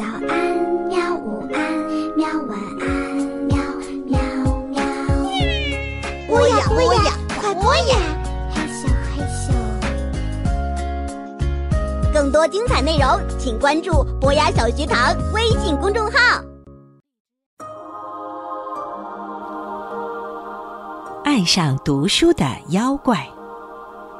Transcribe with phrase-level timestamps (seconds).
[0.00, 0.56] 早安，
[0.88, 1.14] 喵！
[1.14, 1.60] 午安，
[2.16, 2.26] 喵！
[2.48, 2.88] 晚安，
[3.44, 3.58] 喵
[4.06, 4.18] 喵
[4.70, 4.80] 喵。
[6.26, 7.98] 播呀播呀，快播呀！
[8.50, 9.52] 嘿咻嘿咻。
[12.14, 13.06] 更多精彩内容，
[13.38, 16.18] 请关注博雅小学堂微信公众号。
[21.24, 23.28] 爱上读书的妖怪，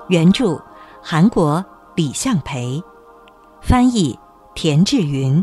[0.09, 0.63] 原著
[1.03, 2.85] 韩国李相培，
[3.63, 4.19] 翻译
[4.55, 5.43] 田志云，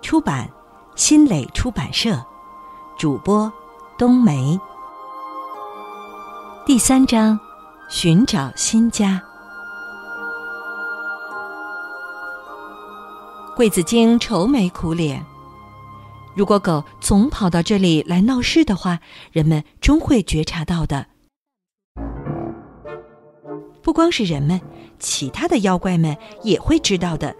[0.00, 0.48] 出版
[0.94, 2.24] 新蕾出版社，
[2.96, 3.52] 主播
[3.98, 4.58] 冬梅。
[6.64, 7.38] 第三章，
[7.88, 9.20] 寻找新家。
[13.56, 15.24] 桂子精愁眉苦脸。
[16.34, 19.00] 如果狗总跑到这里来闹事的话，
[19.32, 21.06] 人们终会觉察到的。
[23.82, 24.60] 不光是人们，
[25.00, 27.34] 其他的妖怪们也会知道的。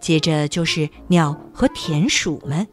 [0.00, 2.66] 接着就是鸟和田鼠们，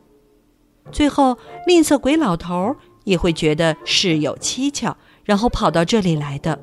[0.92, 6.60] 最后吝啬鬼老头也会觉得事有蹊跷，然后跑到这里来的。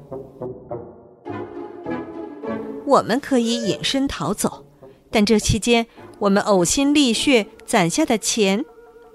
[2.87, 4.67] 我们可以隐身逃走，
[5.11, 5.87] 但这期间
[6.19, 8.65] 我们呕心沥血攒下的钱。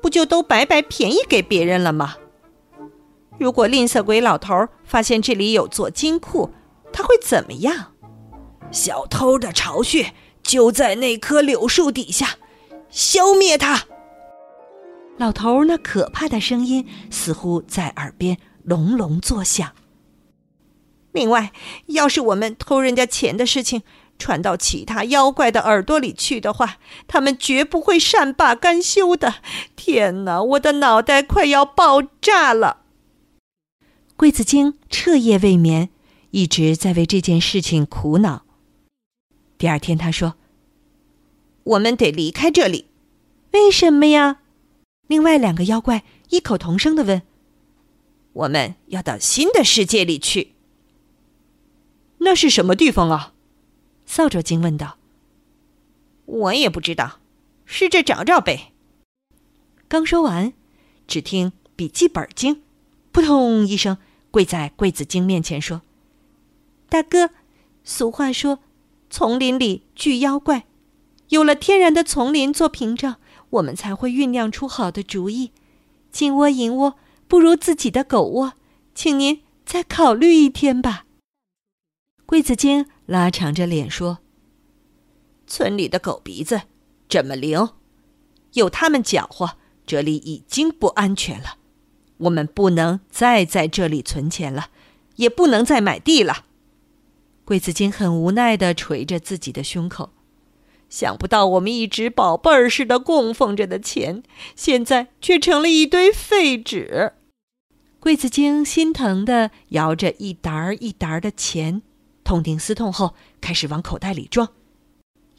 [0.02, 2.16] 不就都白白便宜给别人了吗？
[3.38, 6.52] 如果吝啬鬼老头发现这里有座金库，
[6.94, 7.88] 他会怎么样？
[8.72, 12.38] 小偷的巢穴就在那棵柳树底下，
[12.90, 13.86] 消灭他！
[15.18, 19.72] 老头那可怕的声音似乎在耳边隆隆作响。
[21.12, 21.52] 另外，
[21.88, 23.82] 要是我们偷人家钱的事情，
[24.17, 29.36] 传到其他妖怪的耳朵里去的话，他们绝不会善罢甘休的。
[29.76, 32.84] 天哪，我的脑袋快要爆炸了！
[34.16, 35.90] 桂子精彻夜未眠，
[36.32, 38.44] 一直在为这件事情苦恼。
[39.59, 40.35] 第二天，他说
[41.63, 42.85] ：“我们得离开这里。”
[43.52, 44.39] 为什么呀？
[45.07, 47.21] 另外两个妖怪异口同声的问
[48.31, 50.53] ：“我们要到新的世界里去。”
[52.19, 53.33] 那是什么地方啊？
[54.05, 54.98] 扫帚精问道
[56.25, 57.19] ：“我也不知道，
[57.65, 58.71] 试着找找呗。”
[59.89, 60.53] 刚说完，
[61.05, 62.64] 只听笔记本精
[63.11, 63.98] “扑通”一声
[64.31, 65.81] 跪在柜子精面前说
[66.87, 67.31] ：“大哥，
[67.83, 68.59] 俗话说，
[69.09, 70.67] 丛林里聚妖怪，
[71.30, 73.15] 有了天然的丛林做屏障，
[73.49, 75.52] 我们才会酝酿出好的主意。
[76.11, 76.95] 金窝银窝
[77.27, 78.53] 不如自己的狗窝，
[78.93, 81.05] 请您再考虑一天吧。”
[82.25, 82.86] 柜子精。
[83.08, 84.19] 拉长着脸说
[85.48, 86.61] ：“村里的狗鼻子
[87.08, 87.69] 这么灵，
[88.53, 91.55] 有他们搅和，这里已经不安全了。
[92.17, 94.69] 我们不能再在这里存钱了，
[95.15, 96.45] 也不能再买地了。”
[97.49, 100.11] 桂子精很无奈的捶着自己的胸口，
[100.87, 104.21] 想不到我们一直宝贝儿似的供奉着的钱，
[104.55, 107.14] 现在却成了一堆废纸。
[107.99, 111.82] 桂子精心疼的摇着一沓儿一沓儿的钱。
[112.23, 114.49] 痛定思痛后，开始往口袋里装。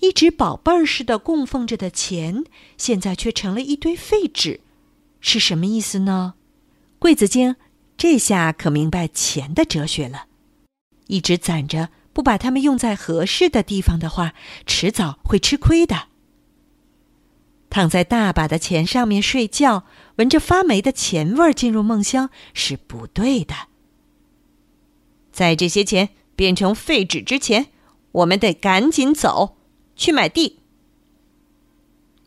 [0.00, 2.42] 一直宝贝儿似的供奉着的钱，
[2.76, 4.62] 现在却成了一堆废纸，
[5.20, 6.34] 是什么意思呢？
[6.98, 7.54] 桂子精
[7.96, 10.24] 这下可明白钱的哲学了。
[11.06, 11.88] 一直攒着，
[12.20, 14.34] 不把它们用在合适的地方的话，
[14.66, 16.08] 迟早会吃亏的。
[17.70, 19.84] 躺在大把的钱上面睡觉，
[20.16, 23.54] 闻着发霉的钱味儿进入梦乡是不对的。
[25.32, 26.10] 在这些钱。
[26.36, 27.66] 变成废纸之前，
[28.12, 29.58] 我们得赶紧走
[29.94, 30.60] 去买地。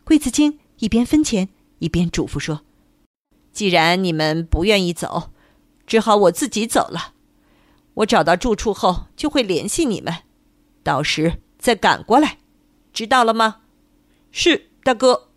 [0.04, 1.50] 桂子精一边分钱
[1.80, 2.62] 一边嘱咐说
[3.52, 5.32] ：“既然你们不愿意走，
[5.88, 7.13] 只好我自己走了。
[7.96, 10.24] 我找到住处后就会联系你们，
[10.84, 12.40] 到时再赶过来，
[12.92, 13.62] 知道了吗
[14.32, 15.30] ？”“是大哥。”“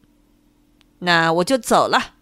[1.00, 2.14] 那我就走了。”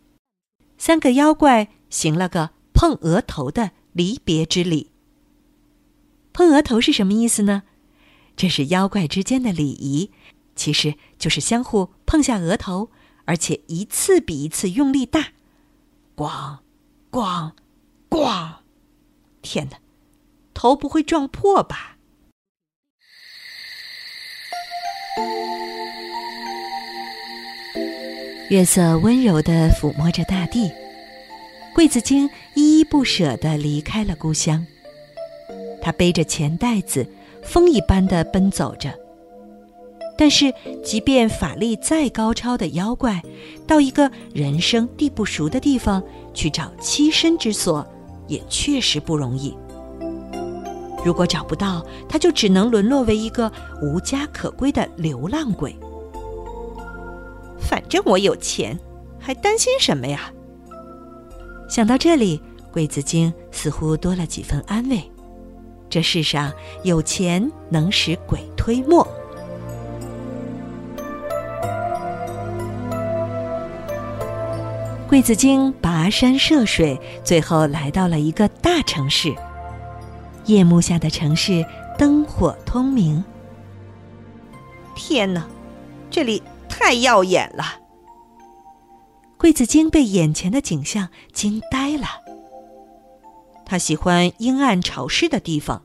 [0.77, 4.91] 三个妖怪行了个碰额头的离别之礼。
[6.33, 7.63] 碰额头是什么意思呢？
[8.37, 10.11] 这是妖怪之间的礼仪，
[10.57, 12.91] 其实就是相互碰下额头，
[13.25, 15.29] 而且一次比一次用力大，
[16.17, 16.59] 咣，
[17.13, 17.53] 咣，
[18.11, 18.57] 咣！
[19.41, 19.79] 天哪，
[20.55, 21.99] 头不会撞破吧？
[28.51, 30.71] 月色温柔的抚摸着大地，
[31.75, 34.65] 桂子精依依不舍的离开了故乡。
[35.83, 37.07] 他背着钱袋子，
[37.43, 38.95] 风一般的奔走着。
[40.17, 40.55] 但是，
[40.85, 43.21] 即便法力再高超的妖怪，
[43.67, 46.01] 到一个人生地不熟的地方
[46.33, 47.85] 去找栖身之所，
[48.29, 49.57] 也确实不容易。
[51.05, 53.53] 如果找不到，他就只能沦落为一个
[53.83, 55.77] 无家可归的流浪鬼。
[57.61, 58.79] 反正我有钱，
[59.21, 60.33] 还担心什么呀？
[61.69, 62.41] 想到这里，
[62.73, 65.03] 桂子精似乎多了几分安慰。
[65.91, 66.53] 这世上
[66.83, 69.07] 有钱能使鬼推磨。
[75.07, 79.33] 桂子精跋山涉水，最后来到了一个大城市。
[80.47, 81.65] 夜幕下的城市
[81.99, 83.23] 灯火通明。
[84.95, 85.47] 天哪，
[86.11, 87.65] 这里太耀眼了！
[89.37, 92.07] 桂子精被眼前的景象惊呆了。
[93.67, 95.83] 他喜欢阴暗潮湿的地方，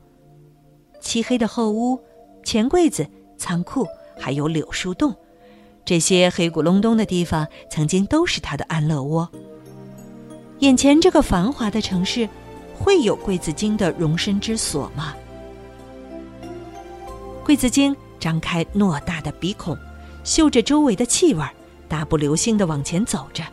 [1.00, 1.98] 漆黑的后屋、
[2.44, 3.06] 钱柜子、
[3.36, 3.86] 仓库，
[4.18, 5.14] 还有柳树洞。
[5.84, 9.28] 这些黑咕隆咚的地方，曾经都是他的安乐窝。
[10.60, 12.28] 眼前这个繁华的城市，
[12.80, 15.14] 会有桂子精的容身之所吗？
[17.44, 19.76] 桂子精张开偌大的鼻孔，
[20.24, 21.44] 嗅着周围的气味，
[21.88, 23.44] 大步流星地往前走着。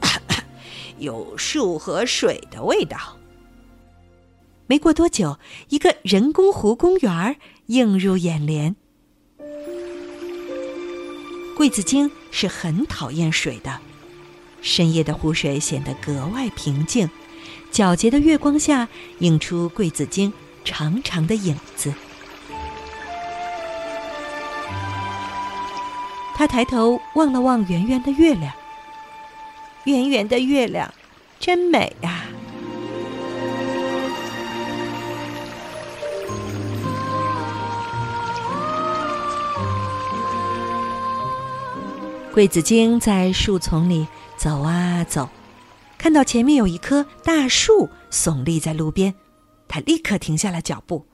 [0.98, 3.18] 有树和水的味道。
[4.68, 7.36] 没过多久，一个人工湖公园
[7.66, 8.76] 映入眼帘。
[11.56, 13.80] 桂子精是很讨厌水的，
[14.62, 17.08] 深夜的湖水显得格外平静，
[17.72, 18.88] 皎洁的月光下
[19.20, 20.32] 映出桂子精
[20.64, 21.92] 长长的影子。
[26.34, 28.52] 他抬头望了望圆圆的月亮，
[29.84, 30.92] 圆圆的月亮，
[31.40, 32.24] 真美呀！
[42.32, 44.06] 桂子精在树丛里
[44.36, 45.28] 走啊走，
[45.98, 49.14] 看到前面有一棵大树耸立在路边，
[49.66, 51.06] 他立刻停下了脚步。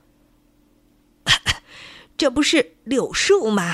[2.15, 3.73] 这不是柳树吗？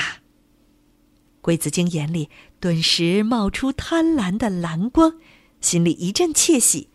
[1.41, 2.29] 桂子精眼里
[2.59, 5.19] 顿时冒出贪婪的蓝光，
[5.59, 6.87] 心里一阵窃喜。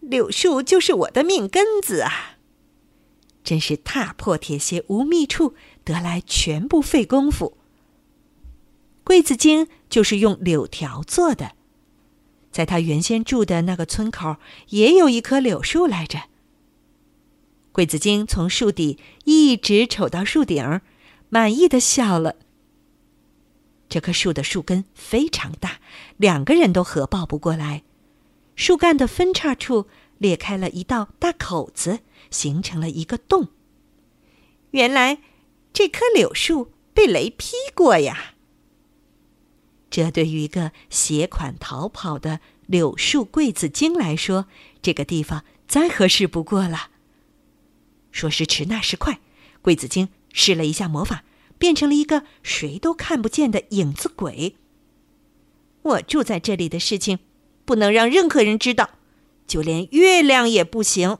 [0.00, 2.38] 柳树就是我的命根子啊！
[3.44, 5.54] 真是踏破铁鞋无觅处，
[5.84, 7.56] 得来全不费工夫。
[9.04, 11.52] 桂子精就是用柳条做的，
[12.50, 14.36] 在他原先住的那个村口
[14.68, 16.24] 也有一棵柳树来着。
[17.72, 20.80] 桂子精从树底一直瞅到树顶，
[21.28, 22.36] 满意的笑了。
[23.88, 25.80] 这棵树的树根非常大，
[26.16, 27.84] 两个人都合抱不过来，
[28.56, 29.86] 树干的分叉处
[30.18, 32.00] 裂开了一道大口子，
[32.30, 33.48] 形成了一个洞。
[34.72, 35.18] 原来，
[35.72, 38.34] 这棵柳树被雷劈过呀。
[39.90, 44.46] 这对于一个携款逃跑的柳树桂子精来说，
[44.82, 46.90] 这个地方再合适不过了。
[48.12, 49.20] 说时迟，那时快，
[49.62, 51.24] 桂子精试了一下魔法，
[51.58, 54.56] 变成了一个谁都看不见的影子鬼。
[55.82, 57.18] 我住在这里的事情，
[57.64, 58.90] 不能让任何人知道，
[59.46, 61.18] 就连月亮也不行。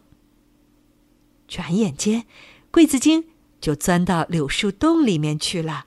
[1.47, 2.27] 转眼间，
[2.71, 3.25] 桂子精
[3.61, 5.87] 就钻到柳树洞里面去了。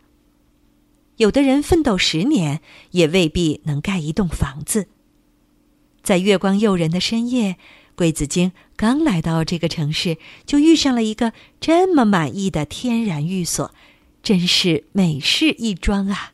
[1.22, 4.88] 有的人奋斗十年，也未必能盖一栋房子。
[6.02, 7.58] 在月光诱人的深夜，
[7.94, 13.72] 桂子精刚来到这个城市，就遇上了一个这么满意的天然寓所，
[14.24, 16.34] 真是美事一桩啊！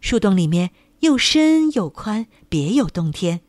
[0.00, 0.70] 树洞里面
[1.00, 3.42] 又深又宽，别有洞天。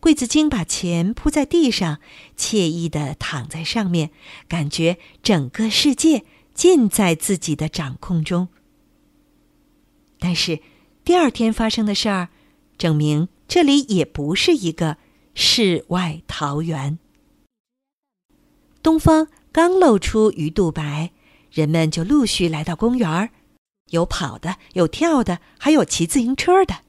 [0.00, 2.00] 桂子精把钱铺在地上，
[2.36, 4.10] 惬意的躺在上面，
[4.48, 6.24] 感觉整个世界。
[6.54, 8.48] 尽在自己的掌控中。
[10.18, 10.60] 但是，
[11.04, 12.30] 第二天发生的事儿，
[12.78, 14.96] 证明这里也不是一个
[15.34, 16.98] 世外桃源。
[18.82, 21.10] 东方刚露出鱼肚白，
[21.50, 23.30] 人们就陆续来到公园儿，
[23.90, 26.82] 有跑的，有跳的，还有骑自行车的。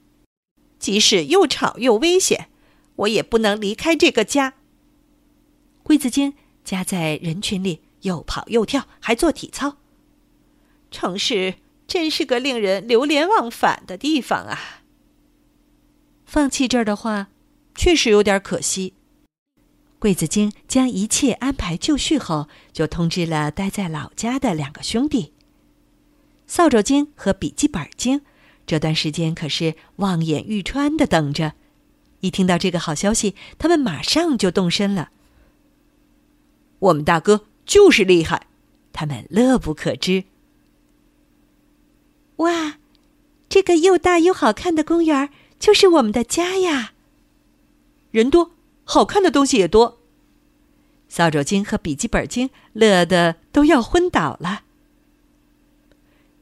[0.77, 2.49] 即使又吵又危险，
[2.97, 4.53] 我也不能离开这个家。
[5.83, 7.81] 桂子精夹在人群里。
[8.05, 9.77] 又跑又跳，还做体操。
[10.89, 14.81] 城市真是个令人流连忘返的地方啊！
[16.25, 17.27] 放弃这儿的话，
[17.75, 18.93] 确实有点可惜。
[19.99, 25.33] 桂子精将一切安排就绪后，就通知了待在老家的两个兄弟——
[26.45, 28.21] 扫帚精和笔记本精。
[28.67, 31.53] 这段时间可是望眼欲穿的等着。
[32.21, 35.09] 一听到这个好消息，他们马上就动身了。
[36.79, 37.45] 我们大哥。
[37.65, 38.47] 就是厉害，
[38.93, 40.25] 他们乐不可支。
[42.37, 42.77] 哇，
[43.47, 46.93] 这个又大又好看的公园就是我们的家呀！
[48.11, 48.51] 人多，
[48.83, 49.99] 好看的东西也多。
[51.07, 54.63] 扫帚精和笔记本精乐得都要昏倒了。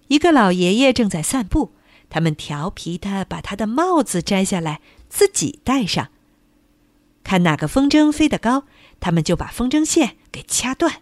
[0.07, 1.71] 一个老爷爷正在散步，
[2.09, 6.09] 他们调皮的把他的帽子摘下来，自己戴上。
[7.23, 8.65] 看哪个风筝飞得高，
[8.99, 11.01] 他们就把风筝线给掐断。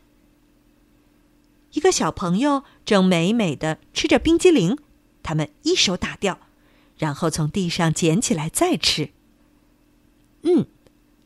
[1.74, 4.78] 一个小朋友正美美的吃着冰激凌，
[5.24, 6.40] 他们一手打掉，
[6.98, 9.12] 然后从地上捡起来再吃。
[10.44, 10.66] 嗯，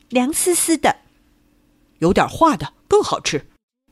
[0.08, 0.98] 凉丝丝的，
[1.98, 3.46] 有点化的更好吃。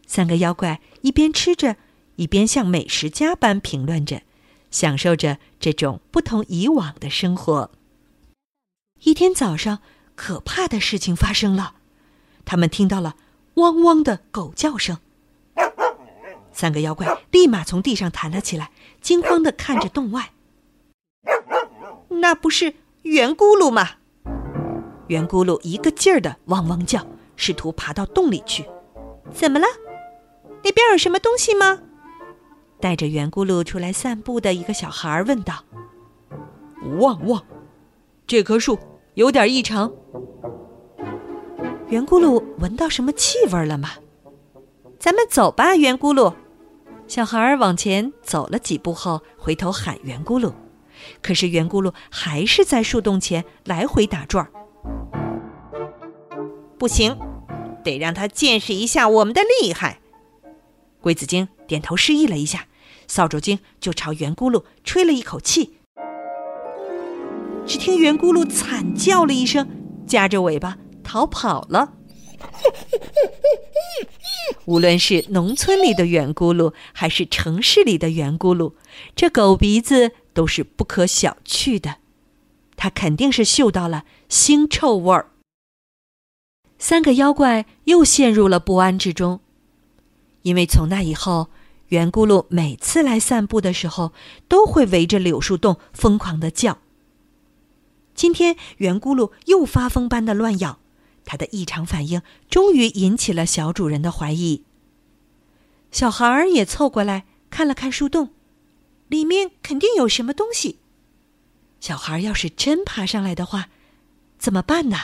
[0.07, 1.77] 三个妖怪一边吃着，
[2.17, 4.23] 一边像美食家般评论着，
[4.71, 7.71] 享受着这种不同以往的生活。
[9.03, 9.81] 一天早上，
[10.15, 11.75] 可怕的事情发生了，
[12.45, 13.17] 他们听到了
[13.55, 14.99] 汪汪的狗叫声。
[16.55, 18.71] 三个妖怪立马从地上弹了起来，
[19.01, 20.31] 惊慌的看着洞外。
[22.09, 23.89] 那不是圆咕噜吗？
[25.09, 27.05] 圆咕噜一个劲儿的汪汪叫，
[27.37, 28.65] 试图爬到洞里去。
[29.33, 29.67] 怎么了？
[30.63, 31.81] 那边有什么东西吗？
[32.81, 35.65] 带着圆咕噜出来散步的一个小孩问道。
[36.99, 37.45] 汪汪！
[38.27, 38.79] 这棵树
[39.15, 39.93] 有点异常。
[41.89, 43.91] 圆咕噜闻到什么气味了吗？
[44.99, 46.33] 咱们走吧，圆咕噜。
[47.07, 50.53] 小孩往前走了几步后，回头喊圆咕噜，
[51.23, 54.49] 可是圆咕噜还是在树洞前来回打转。
[56.79, 57.17] 不行，
[57.85, 60.01] 得让他见识一下我们的厉害。
[61.01, 62.67] 龟子精点头示意了一下，
[63.07, 65.79] 扫帚精就朝圆咕噜吹了一口气。
[67.67, 69.69] 只听圆咕噜惨叫了一声，
[70.07, 71.93] 夹着尾巴逃跑了。
[74.67, 78.73] 无论是农村里的圆咕噜，还是城市里的圆咕噜，
[79.15, 81.97] 这狗鼻子都是不可小觑的。
[82.77, 85.31] 它肯定是嗅到了腥臭味儿。
[86.79, 89.41] 三个妖怪又陷入了不安之中，
[90.43, 91.51] 因为从那以后，
[91.89, 94.13] 圆咕噜每次来散步的时候，
[94.49, 96.79] 都会围着柳树洞疯狂的叫。
[98.15, 100.79] 今天，圆咕噜又发疯般的乱咬。
[101.25, 104.65] 他的异常反应终于引起了小主人的怀疑。
[105.91, 108.31] 小孩儿也凑过来看了看树洞，
[109.09, 110.79] 里面肯定有什么东西。
[111.81, 113.69] 小孩要是真爬上来的话，
[114.39, 114.97] 怎么办呢？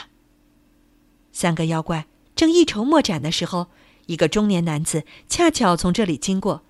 [1.31, 3.67] 三个妖怪正一筹莫展的时候，
[4.07, 6.63] 一个中年男子恰巧从这里经过。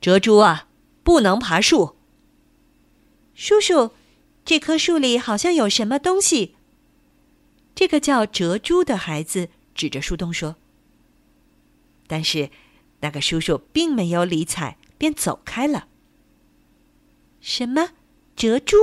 [0.00, 0.68] 哲猪啊，
[1.02, 1.96] 不能爬树。
[3.34, 3.90] 叔叔，
[4.44, 6.54] 这棵树里好像有什么东西。
[7.80, 10.56] 这个叫哲猪的孩子指着树洞说
[12.06, 12.50] ：“但是，
[13.00, 15.88] 那个叔叔并没有理睬，便走开了。”
[17.40, 17.92] 什么？
[18.36, 18.76] 哲猪？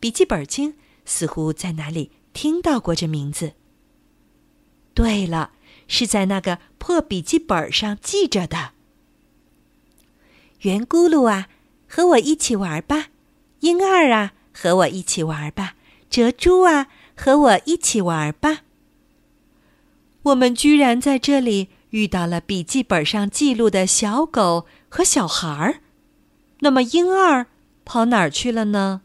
[0.00, 3.52] 笔记本精似乎在哪里听到过这名字。
[4.94, 5.52] 对了，
[5.86, 8.72] 是在那个破笔记本上记着的。
[10.60, 11.50] 圆咕噜啊，
[11.86, 13.10] 和我一起玩吧；
[13.60, 15.74] 婴儿啊，和我一起玩吧；
[16.08, 16.86] 哲猪啊。
[17.22, 18.62] 和我一起玩吧。
[20.22, 25.80] 我们居然在这里遇到了笔记本上记录的小狗和小孩儿，
[26.60, 27.46] 那么婴儿
[27.84, 29.02] 跑哪儿去了呢？